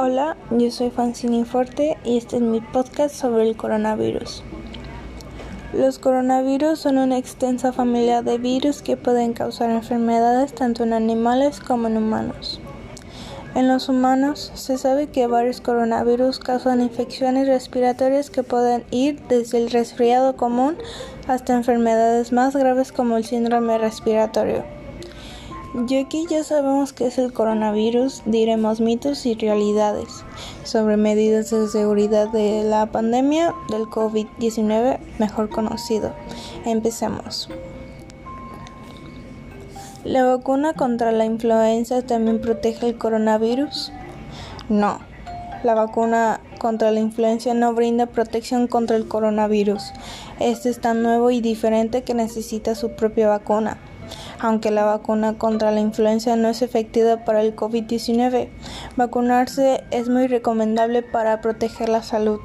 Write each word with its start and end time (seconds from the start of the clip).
Hola, 0.00 0.36
yo 0.52 0.70
soy 0.70 0.90
Francine 0.90 1.44
Forte 1.44 1.98
y 2.04 2.18
este 2.18 2.36
es 2.36 2.42
mi 2.42 2.60
podcast 2.60 3.16
sobre 3.16 3.48
el 3.48 3.56
coronavirus. 3.56 4.44
Los 5.72 5.98
coronavirus 5.98 6.78
son 6.78 6.98
una 6.98 7.18
extensa 7.18 7.72
familia 7.72 8.22
de 8.22 8.38
virus 8.38 8.80
que 8.80 8.96
pueden 8.96 9.32
causar 9.32 9.70
enfermedades 9.70 10.54
tanto 10.54 10.84
en 10.84 10.92
animales 10.92 11.58
como 11.58 11.88
en 11.88 11.96
humanos. 11.96 12.60
En 13.56 13.66
los 13.66 13.88
humanos 13.88 14.52
se 14.54 14.78
sabe 14.78 15.08
que 15.08 15.26
varios 15.26 15.60
coronavirus 15.60 16.38
causan 16.38 16.80
infecciones 16.80 17.48
respiratorias 17.48 18.30
que 18.30 18.44
pueden 18.44 18.84
ir 18.92 19.20
desde 19.28 19.58
el 19.58 19.68
resfriado 19.68 20.36
común 20.36 20.76
hasta 21.26 21.56
enfermedades 21.56 22.30
más 22.30 22.54
graves 22.54 22.92
como 22.92 23.16
el 23.16 23.24
síndrome 23.24 23.76
respiratorio. 23.78 24.77
Y 25.74 25.96
aquí 25.96 26.26
ya 26.28 26.42
sabemos 26.44 26.94
que 26.94 27.06
es 27.06 27.18
el 27.18 27.32
coronavirus, 27.32 28.22
diremos 28.24 28.80
mitos 28.80 29.26
y 29.26 29.34
realidades 29.34 30.24
sobre 30.64 30.96
medidas 30.96 31.50
de 31.50 31.68
seguridad 31.68 32.28
de 32.28 32.64
la 32.64 32.86
pandemia 32.86 33.54
del 33.70 33.82
COVID-19, 33.82 34.98
mejor 35.18 35.50
conocido. 35.50 36.14
Empecemos. 36.64 37.50
¿La 40.04 40.24
vacuna 40.24 40.72
contra 40.72 41.12
la 41.12 41.26
influenza 41.26 42.00
también 42.00 42.40
protege 42.40 42.86
el 42.86 42.96
coronavirus? 42.96 43.92
No. 44.70 45.00
La 45.64 45.74
vacuna 45.74 46.40
contra 46.58 46.92
la 46.92 47.00
influenza 47.00 47.52
no 47.52 47.74
brinda 47.74 48.06
protección 48.06 48.68
contra 48.68 48.96
el 48.96 49.06
coronavirus. 49.06 49.92
Este 50.40 50.70
es 50.70 50.80
tan 50.80 51.02
nuevo 51.02 51.30
y 51.30 51.42
diferente 51.42 52.04
que 52.04 52.14
necesita 52.14 52.74
su 52.74 52.92
propia 52.92 53.28
vacuna. 53.28 53.76
Aunque 54.40 54.70
la 54.70 54.84
vacuna 54.84 55.38
contra 55.38 55.72
la 55.72 55.80
influenza 55.80 56.36
no 56.36 56.48
es 56.48 56.62
efectiva 56.62 57.24
para 57.24 57.42
el 57.42 57.56
COVID-19, 57.56 58.48
vacunarse 58.96 59.84
es 59.90 60.08
muy 60.08 60.26
recomendable 60.26 61.02
para 61.02 61.40
proteger 61.40 61.88
la 61.88 62.02
salud. 62.02 62.40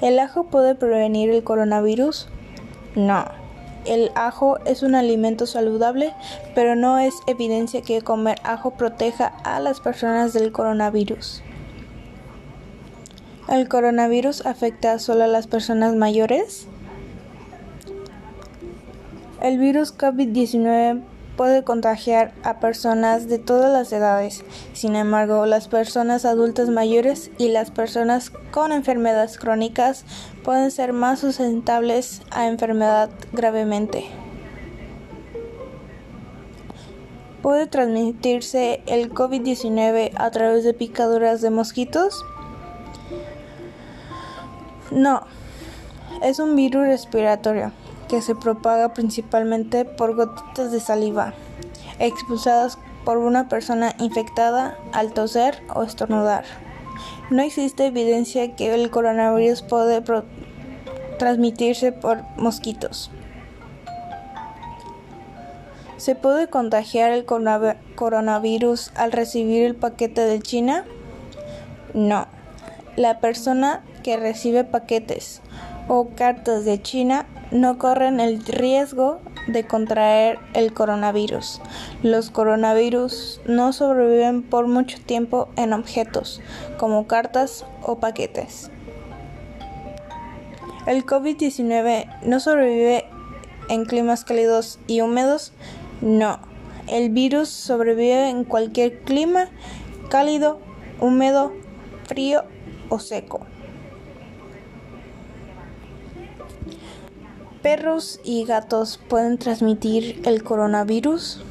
¿El 0.00 0.18
ajo 0.18 0.44
puede 0.44 0.74
prevenir 0.74 1.30
el 1.30 1.44
coronavirus? 1.44 2.28
No. 2.94 3.24
El 3.84 4.10
ajo 4.14 4.58
es 4.64 4.82
un 4.82 4.94
alimento 4.94 5.46
saludable, 5.46 6.14
pero 6.54 6.74
no 6.74 6.98
es 6.98 7.14
evidencia 7.26 7.82
que 7.82 8.00
comer 8.00 8.38
ajo 8.44 8.72
proteja 8.72 9.26
a 9.44 9.60
las 9.60 9.80
personas 9.80 10.32
del 10.32 10.52
coronavirus. 10.52 11.42
¿El 13.48 13.68
coronavirus 13.68 14.46
afecta 14.46 14.98
solo 14.98 15.24
a 15.24 15.26
las 15.26 15.46
personas 15.46 15.94
mayores? 15.94 16.66
El 19.44 19.58
virus 19.58 19.94
COVID-19 19.94 21.02
puede 21.36 21.64
contagiar 21.64 22.32
a 22.44 22.60
personas 22.60 23.28
de 23.28 23.38
todas 23.38 23.70
las 23.70 23.92
edades. 23.92 24.42
Sin 24.72 24.96
embargo, 24.96 25.44
las 25.44 25.68
personas 25.68 26.24
adultas 26.24 26.70
mayores 26.70 27.30
y 27.36 27.48
las 27.50 27.70
personas 27.70 28.30
con 28.30 28.72
enfermedades 28.72 29.36
crónicas 29.36 30.06
pueden 30.44 30.70
ser 30.70 30.94
más 30.94 31.18
susceptibles 31.18 32.22
a 32.30 32.46
enfermedad 32.48 33.10
gravemente. 33.34 34.06
¿Puede 37.42 37.66
transmitirse 37.66 38.82
el 38.86 39.12
COVID-19 39.12 40.12
a 40.16 40.30
través 40.30 40.64
de 40.64 40.72
picaduras 40.72 41.42
de 41.42 41.50
mosquitos? 41.50 42.24
No, 44.90 45.26
es 46.22 46.38
un 46.38 46.56
virus 46.56 46.86
respiratorio 46.86 47.83
que 48.14 48.22
se 48.22 48.36
propaga 48.36 48.94
principalmente 48.94 49.84
por 49.84 50.14
gotitas 50.14 50.70
de 50.70 50.78
saliva 50.78 51.34
expulsadas 51.98 52.78
por 53.04 53.18
una 53.18 53.48
persona 53.48 53.92
infectada 53.98 54.78
al 54.92 55.12
toser 55.12 55.60
o 55.74 55.82
estornudar. 55.82 56.44
No 57.30 57.42
existe 57.42 57.86
evidencia 57.86 58.54
que 58.54 58.72
el 58.72 58.88
coronavirus 58.90 59.62
puede 59.62 60.00
transmitirse 61.18 61.90
por 61.90 62.22
mosquitos. 62.36 63.10
¿Se 65.96 66.14
puede 66.14 66.46
contagiar 66.46 67.10
el 67.10 67.24
coronavirus 67.24 68.92
al 68.94 69.10
recibir 69.10 69.64
el 69.64 69.74
paquete 69.74 70.20
de 70.20 70.38
China? 70.38 70.84
No. 71.94 72.28
La 72.94 73.18
persona 73.18 73.82
que 74.04 74.16
recibe 74.16 74.62
paquetes 74.62 75.42
o 75.88 76.08
cartas 76.14 76.64
de 76.64 76.80
China 76.80 77.26
no 77.50 77.78
corren 77.78 78.20
el 78.20 78.44
riesgo 78.44 79.20
de 79.46 79.66
contraer 79.66 80.38
el 80.54 80.72
coronavirus. 80.72 81.60
Los 82.02 82.30
coronavirus 82.30 83.40
no 83.46 83.72
sobreviven 83.72 84.42
por 84.42 84.66
mucho 84.66 84.98
tiempo 85.00 85.48
en 85.56 85.72
objetos 85.72 86.40
como 86.78 87.06
cartas 87.06 87.64
o 87.82 87.98
paquetes. 87.98 88.70
¿El 90.86 91.06
COVID-19 91.06 92.22
no 92.24 92.40
sobrevive 92.40 93.06
en 93.68 93.84
climas 93.84 94.24
cálidos 94.24 94.78
y 94.86 95.00
húmedos? 95.00 95.52
No. 96.00 96.38
El 96.86 97.08
virus 97.08 97.48
sobrevive 97.48 98.28
en 98.28 98.44
cualquier 98.44 99.00
clima 99.00 99.48
cálido, 100.10 100.60
húmedo, 101.00 101.52
frío 102.06 102.44
o 102.90 102.98
seco. 102.98 103.46
¿Perros 107.64 108.20
y 108.22 108.44
gatos 108.44 109.00
pueden 109.08 109.38
transmitir 109.38 110.20
el 110.26 110.44
coronavirus? 110.44 111.42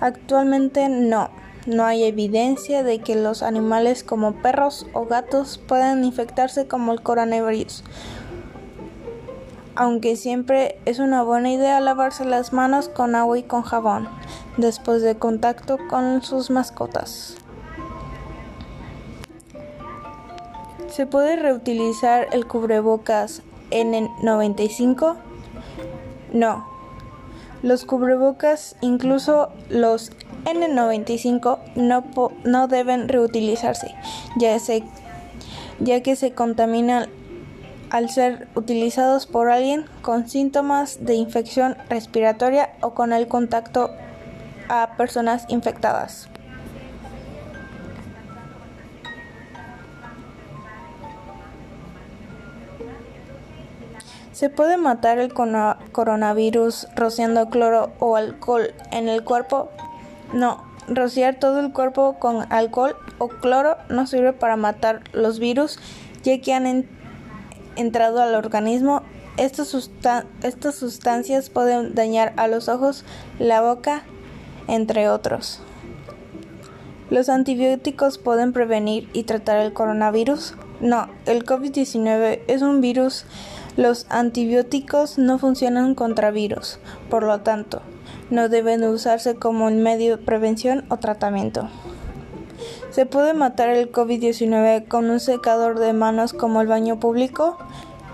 Actualmente 0.00 0.88
no. 0.88 1.30
No 1.64 1.84
hay 1.84 2.02
evidencia 2.02 2.82
de 2.82 2.98
que 2.98 3.14
los 3.14 3.44
animales 3.44 4.02
como 4.02 4.32
perros 4.42 4.88
o 4.94 5.04
gatos 5.04 5.58
puedan 5.58 6.02
infectarse 6.02 6.66
como 6.66 6.92
el 6.92 7.02
coronavirus. 7.02 7.84
Aunque 9.76 10.16
siempre 10.16 10.80
es 10.84 10.98
una 10.98 11.22
buena 11.22 11.52
idea 11.52 11.78
lavarse 11.78 12.24
las 12.24 12.52
manos 12.52 12.88
con 12.88 13.14
agua 13.14 13.38
y 13.38 13.44
con 13.44 13.62
jabón 13.62 14.08
después 14.56 15.02
de 15.02 15.14
contacto 15.18 15.78
con 15.88 16.24
sus 16.24 16.50
mascotas. 16.50 17.36
Se 20.90 21.06
puede 21.06 21.36
reutilizar 21.36 22.26
el 22.32 22.44
cubrebocas 22.48 23.42
N95? 23.70 25.16
No. 26.32 26.66
Los 27.62 27.84
cubrebocas, 27.84 28.76
incluso 28.80 29.50
los 29.68 30.12
N95, 30.44 31.58
no, 31.76 32.04
no 32.44 32.68
deben 32.68 33.08
reutilizarse, 33.08 33.94
ya, 34.36 34.56
ya 35.80 36.02
que 36.02 36.16
se 36.16 36.32
contaminan 36.32 37.08
al 37.90 38.10
ser 38.10 38.48
utilizados 38.54 39.26
por 39.26 39.50
alguien 39.50 39.86
con 40.02 40.28
síntomas 40.28 41.04
de 41.04 41.14
infección 41.14 41.76
respiratoria 41.88 42.70
o 42.80 42.94
con 42.94 43.12
el 43.12 43.28
contacto 43.28 43.90
a 44.68 44.94
personas 44.96 45.46
infectadas. 45.48 46.28
¿Se 54.38 54.50
puede 54.50 54.76
matar 54.76 55.18
el 55.18 55.34
coronavirus 55.34 56.86
rociando 56.94 57.50
cloro 57.50 57.90
o 57.98 58.14
alcohol 58.14 58.72
en 58.92 59.08
el 59.08 59.24
cuerpo? 59.24 59.68
No, 60.32 60.62
rociar 60.86 61.40
todo 61.40 61.58
el 61.58 61.72
cuerpo 61.72 62.20
con 62.20 62.46
alcohol 62.52 62.94
o 63.18 63.26
cloro 63.26 63.78
no 63.88 64.06
sirve 64.06 64.32
para 64.32 64.54
matar 64.54 65.02
los 65.12 65.40
virus 65.40 65.80
ya 66.22 66.40
que 66.40 66.54
han 66.54 66.86
entrado 67.74 68.22
al 68.22 68.36
organismo. 68.36 69.02
Estas, 69.38 69.66
sustancias 69.66 71.50
pueden 71.50 71.96
dañar 71.96 72.32
a 72.36 72.46
los 72.46 72.68
ojos, 72.68 73.04
la 73.40 73.60
boca, 73.60 74.04
entre 74.68 75.08
otros. 75.08 75.58
¿Los 77.10 77.28
antibióticos 77.28 78.18
pueden 78.18 78.52
prevenir 78.52 79.08
y 79.12 79.24
tratar 79.24 79.58
el 79.58 79.72
coronavirus? 79.72 80.54
No, 80.80 81.08
el 81.26 81.44
COVID-19 81.44 82.42
es 82.46 82.62
un 82.62 82.80
virus 82.80 83.24
los 83.78 84.06
antibióticos 84.08 85.18
no 85.18 85.38
funcionan 85.38 85.94
contra 85.94 86.32
virus, 86.32 86.80
por 87.08 87.22
lo 87.22 87.42
tanto, 87.42 87.80
no 88.28 88.48
deben 88.48 88.82
usarse 88.82 89.36
como 89.36 89.66
un 89.66 89.84
medio 89.84 90.16
de 90.16 90.24
prevención 90.24 90.84
o 90.88 90.96
tratamiento. 90.96 91.68
¿Se 92.90 93.06
puede 93.06 93.34
matar 93.34 93.68
el 93.68 93.92
COVID-19 93.92 94.88
con 94.88 95.08
un 95.10 95.20
secador 95.20 95.78
de 95.78 95.92
manos 95.92 96.32
como 96.32 96.60
el 96.60 96.66
baño 96.66 96.98
público? 96.98 97.56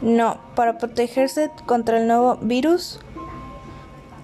No, 0.00 0.38
para 0.56 0.78
protegerse 0.78 1.52
contra 1.64 2.00
el 2.00 2.08
nuevo 2.08 2.38
virus, 2.42 2.98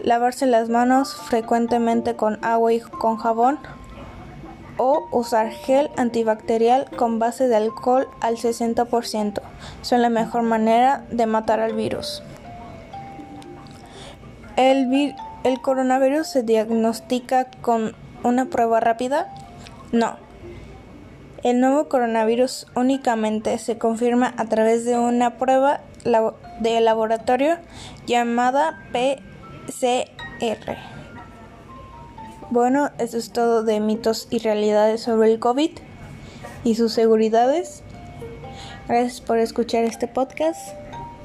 lavarse 0.01 0.45
las 0.45 0.69
manos 0.69 1.15
frecuentemente 1.15 2.17
con 2.17 2.45
agua 2.45 2.73
y 2.73 2.81
con 2.81 3.17
jabón 3.17 3.61
o 4.79 5.09
usar 5.11 5.51
gel 5.51 5.91
antibacterial 5.97 6.89
con 6.97 7.19
base 7.19 7.49
de 7.49 7.57
alcohol 7.57 8.09
al 8.21 8.37
60%. 8.37 9.43
Son 9.83 10.01
la 10.01 10.09
mejor 10.09 10.43
manera 10.43 11.05
de 11.11 11.27
matar 11.27 11.61
al 11.61 11.75
virus. 11.75 12.23
El, 14.57 15.15
el 15.45 15.61
coronavirus 15.61 16.27
se 16.27 16.43
diagnostica 16.43 17.49
con 17.61 17.95
una 18.23 18.47
prueba 18.47 18.81
rápida? 18.81 19.33
No. 19.93 20.17
El 21.45 21.61
nuevo 21.61 21.89
coronavirus 21.89 22.67
únicamente 22.75 23.59
se 23.59 23.79
confirma 23.79 24.35
a 24.37 24.47
través 24.47 24.85
de 24.85 24.99
una 24.99 25.39
prueba 25.39 25.81
de 26.61 26.81
laboratorio 26.81 27.59
llamada 28.07 28.79
PCR. 28.93 30.98
Bueno, 32.51 32.91
eso 32.99 33.19
es 33.19 33.31
todo 33.31 33.63
de 33.63 33.79
mitos 33.81 34.27
y 34.31 34.39
realidades 34.39 35.03
sobre 35.03 35.33
el 35.33 35.39
COVID 35.39 35.71
y 36.65 36.75
sus 36.77 36.93
seguridades. 36.93 37.83
Gracias 38.89 39.21
por 39.21 39.39
escuchar 39.39 39.85
este 39.85 40.09
podcast. 40.09 40.75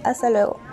Hasta 0.04 0.30
luego. 0.30 0.73